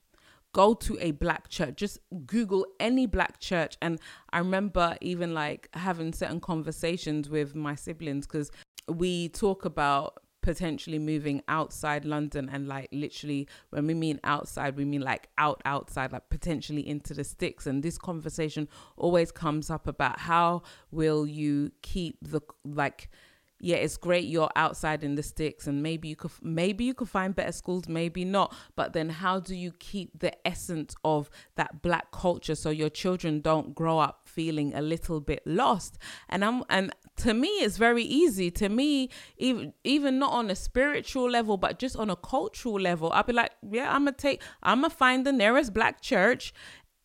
[0.54, 1.76] Go to a black church.
[1.76, 3.76] Just Google any black church.
[3.82, 4.00] And
[4.32, 8.52] I remember even like having certain conversations with my siblings because
[8.88, 14.86] we talk about potentially moving outside London and like literally when we mean outside we
[14.86, 17.68] mean like out outside like potentially into the sticks.
[17.68, 23.10] And this conversation always comes up about how will you keep the like
[23.60, 27.10] yeah, it's great you're outside in the sticks and maybe you could maybe you could
[27.10, 28.54] find better schools, maybe not.
[28.76, 33.42] But then how do you keep the essence of that black culture so your children
[33.42, 35.98] don't grow up feeling a little bit lost?
[36.30, 38.52] And I'm and to me it's very easy.
[38.52, 43.12] To me, even even not on a spiritual level, but just on a cultural level,
[43.12, 46.54] I'd be like, yeah, I'm gonna take I'm gonna find the nearest black church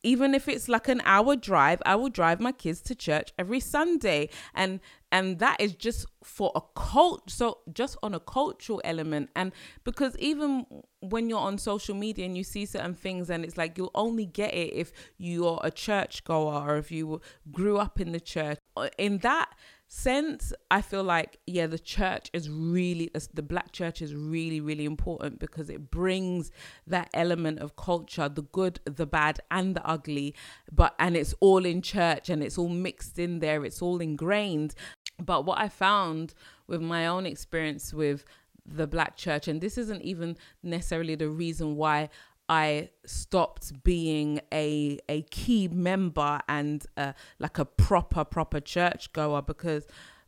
[0.03, 3.61] even if it's like an hour drive i will drive my kids to church every
[3.61, 4.29] sunday.
[4.55, 9.31] And and that is just for a cult so just on a cultural element.
[9.37, 9.53] And
[9.85, 10.67] because even
[11.01, 14.25] when you're on social media and you see certain things and it's like you'll only
[14.25, 18.59] get it if you're a church goer or if you grew up in the church.
[18.97, 19.51] In that
[19.95, 24.87] sense i feel like yeah the church is really the black church is really really
[24.87, 26.51] important because it brings
[26.87, 30.35] that element of culture the good the bad and the ugly
[30.73, 34.75] but and it's all in church and it's all mixed in there it's all ingrained.
[35.23, 36.33] But what i found
[36.67, 38.25] with my own experience with
[38.65, 42.09] the black church and this isn't even necessarily the reason why
[42.53, 49.41] I stopped being a a key member and uh, like a proper proper church goer
[49.41, 49.87] because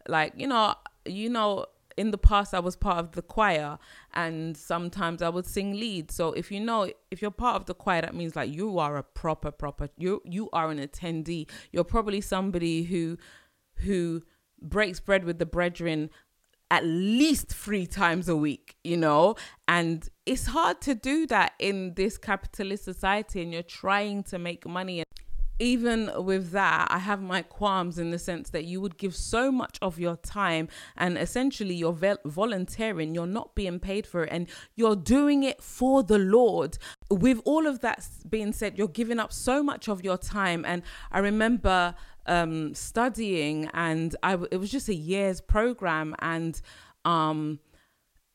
[0.08, 1.66] like you know you know
[1.98, 3.78] in the past I was part of the choir
[4.14, 6.10] and sometimes I would sing lead.
[6.10, 8.96] So if you know if you're part of the choir that means like you are
[8.96, 11.46] a proper proper you you are an attendee.
[11.72, 13.18] You're probably somebody who
[13.80, 14.22] who
[14.62, 16.08] breaks bread with the brethren
[16.70, 19.37] at least three times a week, you know?
[19.68, 24.66] And it's hard to do that in this capitalist society and you're trying to make
[24.66, 25.05] money.
[25.61, 29.53] Even with that, I have my qualms in the sense that you would give so
[29.53, 34.48] much of your time and essentially you're volunteering, you're not being paid for it, and
[34.74, 36.77] you're doing it for the Lord.
[37.09, 40.64] With all of that being said, you're giving up so much of your time.
[40.66, 41.94] And I remember
[42.26, 46.60] um, studying, and I it was just a year's program, and
[47.04, 47.58] um,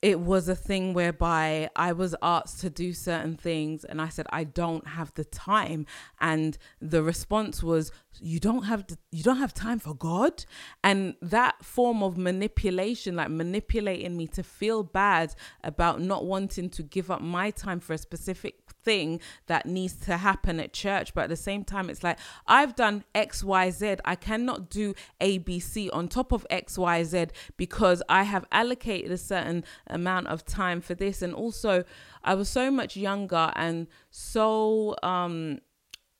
[0.01, 4.27] it was a thing whereby I was asked to do certain things and I said
[4.29, 5.85] I don't have the time.
[6.21, 7.91] And the response was
[8.21, 10.45] you don't have the, you don't have time for God.
[10.83, 16.83] And that form of manipulation like manipulating me to feel bad about not wanting to
[16.83, 21.13] give up my time for a specific thing that needs to happen at church.
[21.13, 26.07] But at the same time it's like I've done XYZ I cannot do ABC on
[26.07, 31.21] top of XYZ because I have allocated a certain amount of time for this.
[31.21, 31.83] And also
[32.23, 35.59] I was so much younger and so um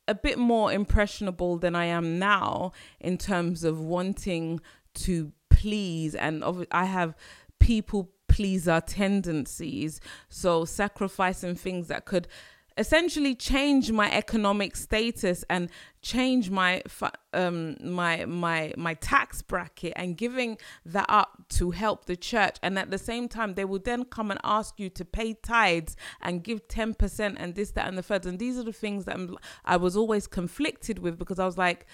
[0.10, 4.60] a bit more impressionable than I am now in terms of wanting
[4.96, 7.16] to please and I have
[7.60, 10.02] people pleaser tendencies.
[10.28, 12.28] So sacrificing things that could
[12.80, 15.70] essentially change my economic status and
[16.02, 16.82] change my
[17.34, 22.58] um my my my tax bracket and giving that up to help the church.
[22.64, 25.98] And at the same time they will then come and ask you to pay tithes
[26.22, 28.26] and give 10% and this that and the third.
[28.26, 31.58] And these are the things that I'm, I was always conflicted with because I was
[31.58, 31.86] like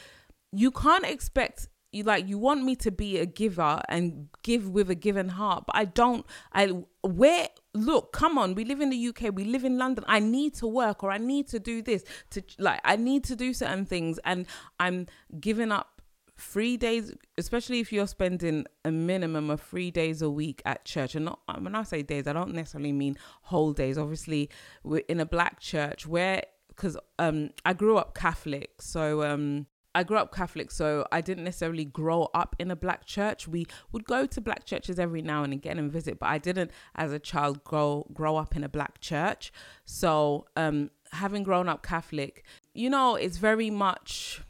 [0.52, 4.90] you can't expect you like you want me to be a giver and give with
[4.90, 6.68] a given heart but I don't I
[7.02, 10.04] where look, come on, we live in the UK, we live in London.
[10.08, 13.36] I need to work or I need to do this to like I need to
[13.36, 14.48] do certain things and
[14.80, 15.08] I'm
[15.40, 16.02] giving up
[16.38, 21.16] three days, especially if you're spending a minimum of three days a week at church.
[21.16, 23.98] And not when I say days, I don't necessarily mean whole days.
[23.98, 24.50] Obviously,
[24.84, 30.04] we're in a black church where because um I grew up Catholic, so um I
[30.04, 33.48] grew up Catholic, so I didn't necessarily grow up in a black church.
[33.48, 36.72] We would go to black churches every now and again and visit, but I didn't,
[36.96, 39.54] as a child, grow grow up in a black church.
[39.86, 44.42] So, um, having grown up Catholic, you know, it's very much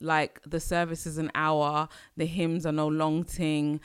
[0.00, 3.80] like the service is an hour, the hymns are no long thing,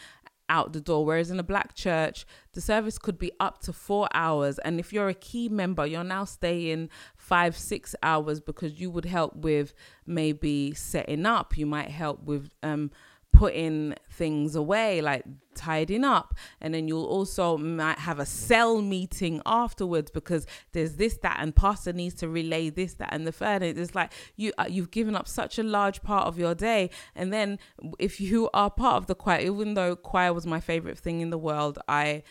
[0.50, 1.06] out the door.
[1.06, 4.60] Whereas in a black church, the service could be up to four hours.
[4.60, 9.06] And if you're a key member, you're now staying five, six hours because you would
[9.06, 9.74] help with
[10.06, 11.58] maybe setting up.
[11.58, 12.92] You might help with um,
[13.40, 15.24] putting things away, like
[15.56, 16.36] tidying up.
[16.60, 21.56] And then you'll also might have a cell meeting afterwards because there's this, that, and
[21.56, 23.64] pastor needs to relay this, that, and the third.
[23.64, 26.90] And it's like you uh, you've given up such a large part of your day.
[27.16, 27.60] And then
[27.98, 31.30] if you are part of the choir, even though choir was my favorite thing in
[31.30, 32.24] the world, I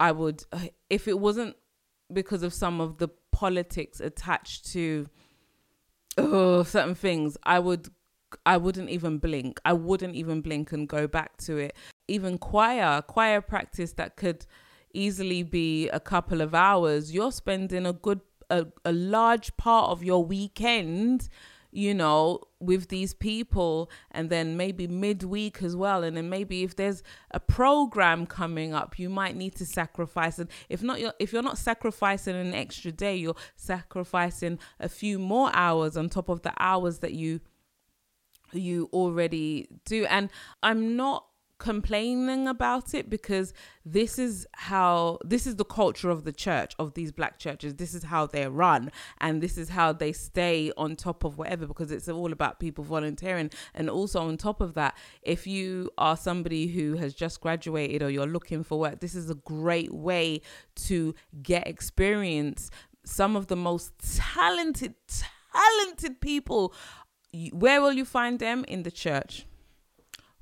[0.00, 1.54] I would uh, if it wasn't
[2.10, 5.06] because of some of the politics attached to
[6.16, 7.90] oh, certain things, I would
[8.44, 9.60] I wouldn't even blink.
[9.64, 11.76] I wouldn't even blink and go back to it.
[12.08, 14.46] Even choir, choir practice that could
[14.92, 17.12] easily be a couple of hours.
[17.12, 21.28] You're spending a good a, a large part of your weekend
[21.76, 26.02] you know, with these people, and then maybe midweek as well.
[26.04, 30.38] And then maybe if there's a program coming up, you might need to sacrifice.
[30.38, 35.18] And if not, you're, if you're not sacrificing an extra day, you're sacrificing a few
[35.18, 37.40] more hours on top of the hours that you
[38.52, 40.04] you already do.
[40.06, 40.30] And
[40.62, 41.26] I'm not
[41.58, 43.54] complaining about it because
[43.84, 47.74] this is how this is the culture of the church of these black churches.
[47.74, 51.66] This is how they run and this is how they stay on top of whatever
[51.66, 53.50] because it's all about people volunteering.
[53.74, 58.10] And also on top of that if you are somebody who has just graduated or
[58.10, 60.42] you're looking for work this is a great way
[60.74, 62.70] to get experience.
[63.04, 64.94] Some of the most talented
[65.52, 66.74] talented people
[67.52, 68.64] where will you find them?
[68.68, 69.46] In the church.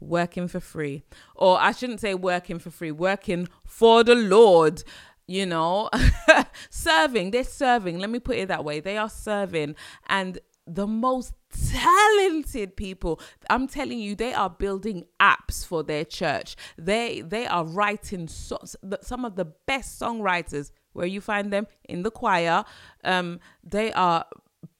[0.00, 1.02] Working for free.
[1.34, 4.84] Or i shouldn't say working for free working for the lord
[5.26, 5.88] you know?
[6.70, 7.98] Serving they're serving.
[7.98, 8.80] Let me put it that way.
[8.80, 9.74] They are serving.
[10.06, 11.34] And the most
[11.72, 16.56] talented people i'm telling you they are building apps for their church.
[16.78, 18.58] They they are writing so,
[19.02, 21.66] some of the best songwriters where you find them?
[21.88, 22.64] In the choir.
[23.04, 24.24] Um they are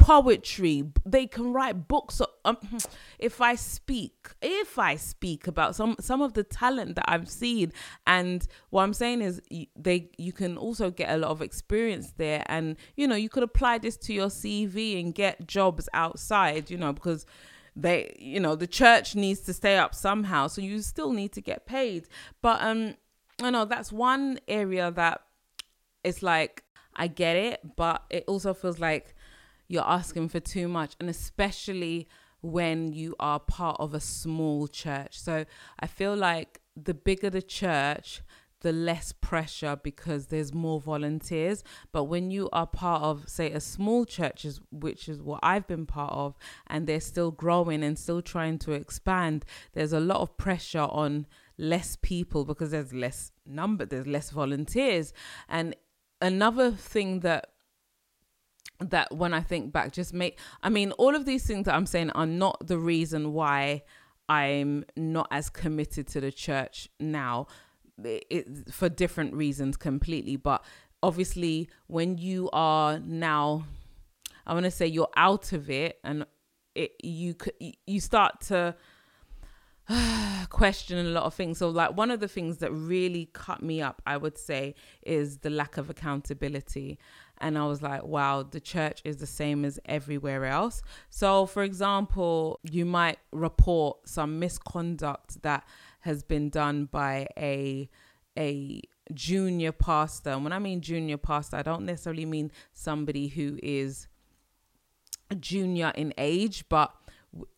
[0.04, 0.84] poetry.
[1.06, 2.58] They can write books um,
[3.18, 7.72] if i speak if i speak about some some of the talent that i've seen.
[8.06, 9.40] And what i'm saying is
[9.76, 12.42] they you can also get a lot of experience there.
[12.46, 16.76] And you know you could apply this to your cv and get jobs outside you
[16.76, 17.24] know because
[17.74, 20.48] they you know the church needs to stay up somehow.
[20.48, 22.08] So you still need to get paid.
[22.42, 22.94] But um
[23.42, 25.22] i know that's one area that
[26.04, 26.62] it's like
[26.94, 29.14] i get it but it also feels like
[29.68, 32.08] you're asking for too much and especially
[32.40, 35.18] when you are part of a small church.
[35.18, 35.44] So
[35.80, 38.20] i feel like the bigger the church
[38.64, 41.62] the less pressure because there's more volunteers.
[41.92, 45.86] But when you are part of say a small church which is what I've been
[45.86, 46.34] part of
[46.66, 51.26] and they're still growing and still trying to expand there's a lot of pressure on
[51.58, 55.12] less people because there's less number there's less volunteers.
[55.46, 55.76] And
[56.22, 57.50] another thing that
[58.80, 61.86] that when I think back, just make, I mean, all of these things that I'm
[61.86, 63.82] saying are not the reason why
[64.28, 67.46] I'm not as committed to the church now.
[68.02, 70.36] It, for different reasons completely.
[70.36, 70.64] But
[71.02, 73.66] obviously, when you are now,
[74.46, 76.26] I want to say you're out of it and
[76.74, 77.36] it, you,
[77.86, 78.74] you start to,
[80.48, 81.58] question a lot of things.
[81.58, 85.38] So, like, one of the things that really cut me up, I would say, is
[85.38, 86.98] the lack of accountability.
[87.38, 90.82] And I was like, wow, the church is the same as everywhere else.
[91.10, 95.66] So, for example, you might report some misconduct that
[96.00, 97.88] has been done by a
[98.36, 98.80] a
[99.12, 100.30] junior pastor.
[100.30, 104.08] And when I mean junior pastor, I don't necessarily mean somebody who is
[105.30, 106.92] a junior in age, but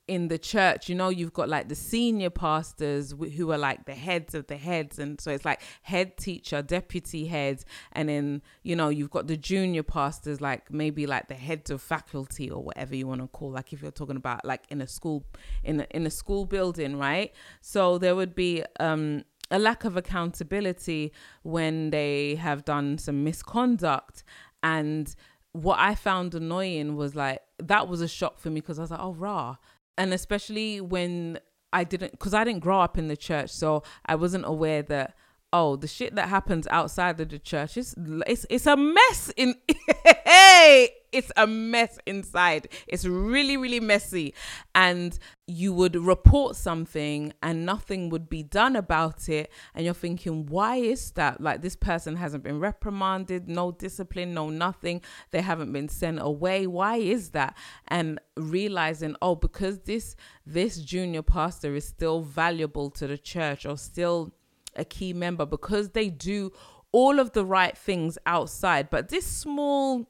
[0.09, 3.95] in the church, you know, you've got like the senior pastors who are like the
[3.95, 4.99] heads of the heads.
[4.99, 7.65] And so it's like head teacher, deputy heads.
[7.93, 11.83] And then, you know, you've got the junior pastors, like maybe like the heads of
[11.83, 14.87] faculty or whatever you want to call, like if you're talking about like in a
[14.87, 15.25] school,
[15.65, 17.33] in a, in a school building, right?
[17.61, 21.13] So there would be, um, a lack of accountability
[21.45, 24.25] when they have done some misconduct
[24.61, 25.15] and
[25.53, 28.91] what I found annoying was like that was a shock for me because I was
[28.91, 29.57] like, oh rah.
[29.99, 31.39] And especially when
[31.73, 35.15] I didn't because I didn't grow up in the church, so I wasn't aware that
[35.53, 37.95] oh the shit that happens outside of the church is
[38.27, 39.55] it's it's a mess in
[40.25, 42.69] hey it's a mess inside.
[42.87, 44.35] It's really really messy.
[44.75, 49.51] And you would report something and nothing would be done about it.
[49.75, 51.41] And you're thinking why is that?
[51.41, 55.03] Like this person hasn't been reprimanded no discipline no nothing.
[55.31, 56.67] They haven't been sent away.
[56.67, 57.57] Why is that?
[57.89, 63.77] And realizing oh because this this junior pastor is still valuable to the church or
[63.77, 64.33] still
[64.77, 66.53] a key member because they do
[66.93, 68.91] all of the right things outside.
[68.91, 70.09] But this small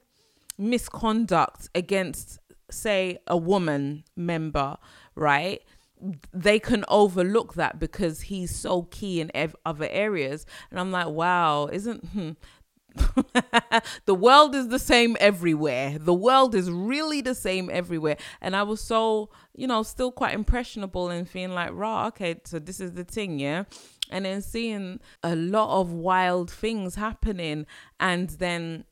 [0.58, 2.38] misconduct against,
[2.70, 4.76] say, a woman member,
[5.14, 5.62] right?
[6.32, 10.46] They can overlook that because he's so key in ev- other areas.
[10.70, 12.04] And I'm like, wow, isn't.
[12.06, 12.30] Hmm,
[14.06, 15.98] the world is the same everywhere.
[15.98, 18.16] The world is really the same everywhere.
[18.40, 22.58] And I was so, you know, still quite impressionable and feeling like, raw, okay, so
[22.58, 23.64] this is the thing, yeah
[24.10, 27.66] and then seeing a lot of wild things happening
[27.98, 28.84] and then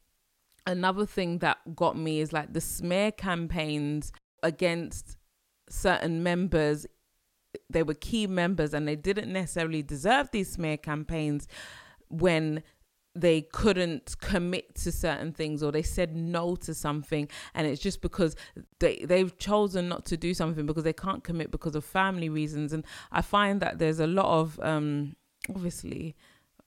[0.67, 4.12] another thing that got me is like the smear campaigns
[4.43, 5.17] against
[5.69, 6.87] certain members.
[7.71, 11.47] They were key members and they didn't necessarily deserve these smear campaigns
[12.09, 12.62] when
[13.17, 17.29] they couldn't commit to certain things or they said no to something.
[17.55, 18.35] And it's just because
[18.81, 22.73] they they've chosen not to do something because they can't commit because of family reasons.
[22.73, 25.15] And i find that there's a lot of um
[25.49, 26.17] obviously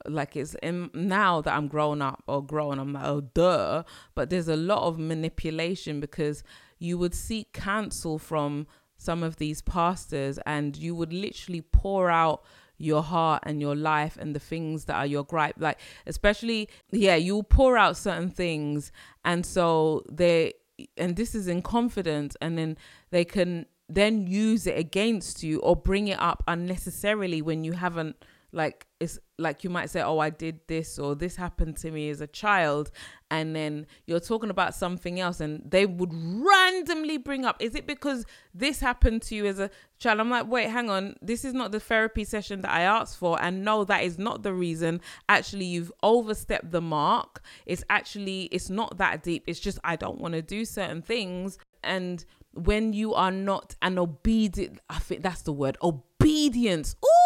[0.06, 3.84] like it's in now that I'm grown up or grown, I'm like, oh duh.
[4.16, 6.43] But there's a lot of manipulation because
[6.80, 8.68] you would seek counsel from
[8.98, 12.43] some of these pastors and you would literally pour out
[12.80, 17.16] your heart and your life and the things that are your gripe like especially yeah
[17.16, 18.91] you pour out certain things
[19.26, 20.54] and so they
[20.95, 22.78] and this is in confidence and then
[23.10, 28.16] they can then use it against you or bring it up unnecessarily when you haven't
[28.52, 32.10] like it's like you might say oh i did this or this happened to me
[32.10, 32.89] as a child
[33.30, 37.86] and then you're talking about something else and they would randomly bring up is it
[37.86, 39.70] because this happened to you as a
[40.00, 40.20] child?
[40.20, 41.16] I'm like wait hang on.
[41.22, 44.43] This is not the therapy session that i asked for and no that is not
[44.43, 45.02] the reason.
[45.28, 47.41] Actually you've overstepped the mark.
[47.66, 49.43] It's actually it's not that deep.
[49.48, 51.58] It's just i don't want to do certain things.
[51.84, 52.24] And
[52.54, 56.95] when you are not an obedient i think that's the word obedience.
[57.06, 57.16] Ooh,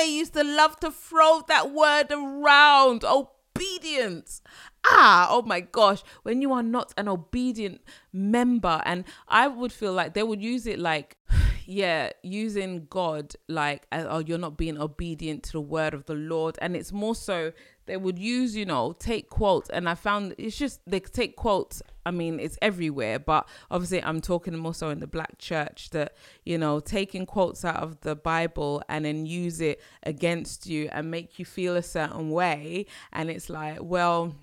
[0.00, 3.04] they used to love to throw that word around.
[3.04, 4.40] Obedience.
[4.84, 6.02] Ah, oh my gosh.
[6.22, 7.82] When you are not an obedient
[8.12, 11.18] member, and I would feel like they would use it like,
[11.66, 16.58] yeah, using God like, oh, you're not being obedient to the word of the Lord.
[16.62, 17.52] And it's more so
[17.90, 19.68] they would use, you know, take quotes.
[19.68, 21.82] And I found it's just they take quotes.
[22.06, 26.14] I mean, it's everywhere, but obviously, I'm talking more so in the black church that,
[26.44, 31.10] you know, taking quotes out of the Bible and then use it against you and
[31.10, 32.86] make you feel a certain way.
[33.12, 34.36] And it's like, well,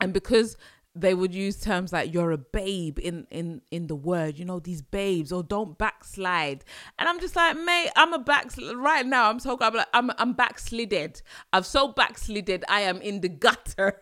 [0.00, 0.56] and because
[0.94, 4.58] they would use terms like you're a babe in in in the word you know
[4.58, 6.64] these babes or don't backslide
[6.98, 10.10] and i'm just like mate i'm a backslid right now i'm so i'm like, i'm
[10.18, 11.22] i'm backslided
[11.52, 14.00] i've so backslided i am in the gutter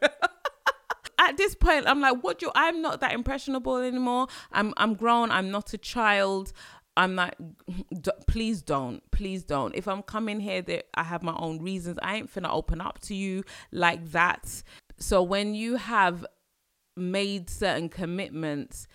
[1.18, 5.30] at this point i'm like what do i'm not that impressionable anymore i'm i'm grown
[5.30, 6.52] i'm not a child
[6.96, 7.36] I'm like,
[8.26, 9.74] please don't, please don't.
[9.74, 11.98] If I'm coming here, that I have my own reasons.
[12.02, 14.62] I ain't finna open up to you like that.
[14.98, 16.26] So when you have
[17.00, 18.86] made certain commitments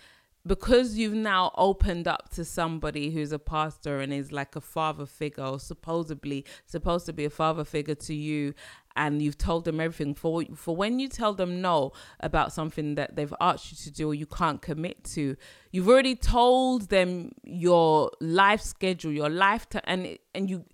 [0.46, 5.04] because you've now opened up to somebody who's a pastor and is like a father
[5.04, 8.54] figure or supposedly supposed to be a father figure to you
[8.94, 13.16] and you've told them everything for for when you tell them no about something that
[13.16, 15.36] they've asked you to do or you can't commit to
[15.72, 20.64] you've already told them your life schedule your life and and you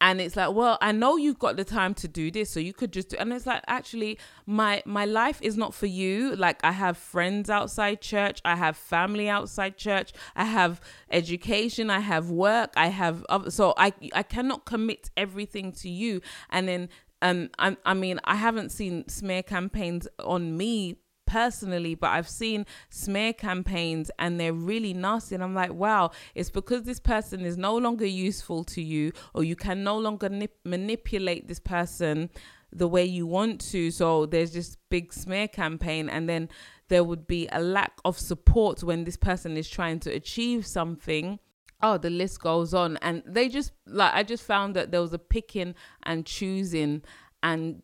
[0.00, 2.72] and it's like well i know you've got the time to do this so you
[2.72, 6.34] could just do and it's like actually my my life is not for you.
[6.36, 10.80] Like i have friends outside church i have family outside church i have
[11.10, 16.20] education i have work i have other, so i i cannot commit everything to you.
[16.50, 16.88] And then
[17.22, 20.96] um I, I mean i haven't seen smear campaigns on me
[21.28, 25.34] personally, but I've seen smear campaigns and they're really nasty.
[25.34, 29.44] And I'm like, wow, it's because this person is no longer useful to you, or
[29.44, 32.30] you can no longer nip- manipulate this person
[32.72, 33.90] the way you want to.
[33.90, 36.48] So there's this big smear campaign, and then
[36.88, 41.38] there would be a lack of support when this person is trying to achieve something
[41.80, 45.12] oh the list goes on and they just like i just found that there was
[45.12, 47.02] a picking and choosing
[47.42, 47.82] and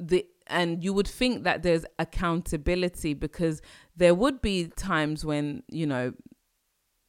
[0.00, 3.60] the and you would think that there's accountability because
[3.96, 6.12] there would be times when you know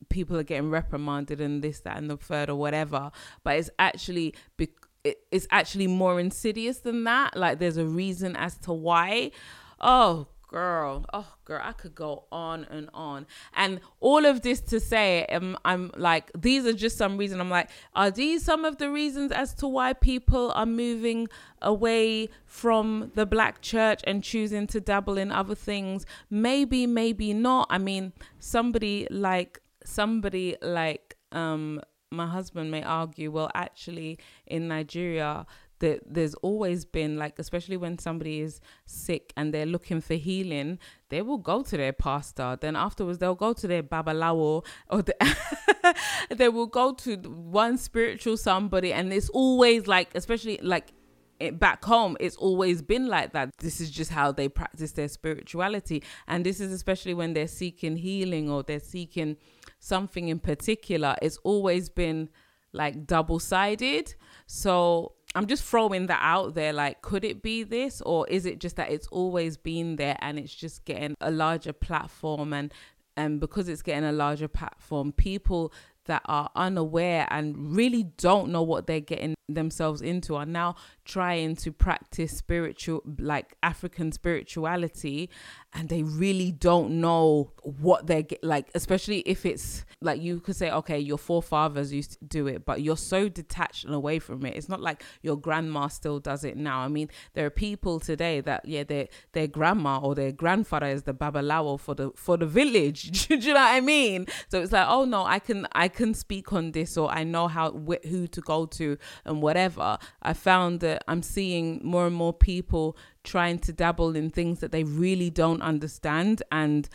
[0.10, 3.12] people are getting reprimanded and this that and the third or whatever
[3.44, 4.70] but it's actually be-
[5.04, 7.36] it's actually more insidious than that.
[7.36, 9.32] Like there's a reason as to why.
[9.80, 13.26] Oh girl oh girl i could go on and on.
[13.56, 17.39] And all of this to say um, i'm like these are just some reason.
[17.39, 21.28] I'm like are these some of the reasons as to why people are moving
[21.62, 26.06] away from the black church and choosing to dabble in other things?
[26.30, 27.68] Maybe maybe not.
[27.70, 31.82] I mean somebody like somebody like um
[32.12, 35.45] my husband may argue well actually in nigeria
[35.80, 40.80] that there's always been like especially when somebody is sick and they're looking for healing
[41.09, 42.57] they will go to their pastor.
[42.59, 45.95] Then afterwards they'll go to their babalawo or the
[46.30, 50.93] they will go to one spiritual somebody and it's always like especially like
[51.39, 53.49] it, back home it's always been like that.
[53.57, 56.03] This is just how they practice their spirituality.
[56.27, 59.38] And this is especially when they're seeking healing or they're seeking
[59.80, 61.15] something in particular.
[61.21, 62.30] It's always been
[62.71, 64.13] like double sided
[64.45, 66.73] so I'm just throwing that out there.
[66.73, 70.39] Like, could it be this, or is it just that it's always been there and
[70.39, 72.53] it's just getting a larger platform?
[72.53, 72.73] And
[73.15, 75.73] and because it's getting a larger platform, people
[76.05, 80.75] that are unaware and really don't know what they're getting themselves into are now
[81.10, 85.30] trying to practice spiritual like african spirituality
[85.74, 90.55] and they really don't know what they're get, like especially if it's like you could
[90.55, 94.45] say okay your forefathers used to do it but you're so detached and away from
[94.45, 94.55] it.
[94.55, 96.80] It's not like your grandma still does it now.
[96.80, 101.03] I mean there are people today that yeah their their grandma or their grandfather is
[101.03, 103.28] the babalawo for the for the village.
[103.28, 104.28] Do you know what i mean?
[104.49, 107.47] So it's like oh no i can i can speak on this or i know
[107.47, 109.97] how wh- who to go to and whatever.
[110.22, 114.72] I found that i'm seeing more and more people trying to dabble in things that
[114.72, 116.89] they really don't understand and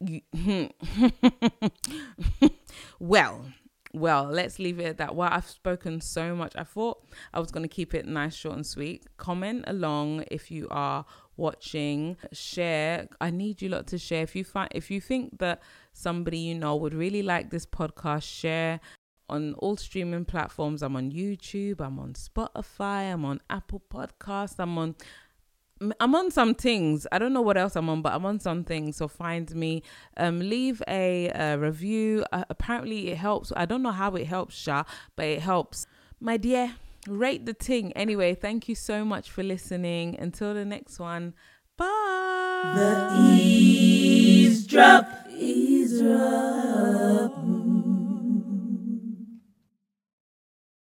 [2.98, 3.44] well
[3.92, 5.14] well let's leave it at that.
[5.14, 7.04] Well i've spoken so much i thought
[7.34, 9.04] i was going to keep it nice short and sweet.
[9.16, 11.04] Comment along if you are
[11.40, 12.16] watching.
[12.32, 13.08] Share.
[13.20, 14.22] I need you lot to share.
[14.22, 15.60] If you find if you think that
[15.92, 18.78] somebody you know would really like this podcast share
[19.30, 24.76] on all streaming platforms i'm on youtube i'm on spotify i'm on apple podcast i'm
[24.76, 24.94] on
[25.98, 27.06] I'm on some things.
[27.10, 28.96] I don't know what else I'm on, but I'm on some things.
[28.98, 29.82] So find me.
[30.16, 32.24] Um, leave a, a review.
[32.32, 33.50] Uh, apparently, it helps.
[33.56, 34.84] I don't know how it helps, Sha,
[35.16, 35.86] but it helps.
[36.20, 36.74] My dear,
[37.08, 37.92] rate the thing.
[37.94, 40.18] Anyway, thank you so much for listening.
[40.18, 41.32] Until the next one.
[41.78, 42.74] Bye.
[42.76, 45.06] The eavesdrop.